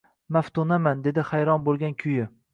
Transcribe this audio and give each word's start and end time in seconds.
Maftunaman, 0.37 1.03
dedi 1.09 1.27
hayron 1.33 1.69
bo`lgan 1.69 1.97
kuyi 2.03 2.29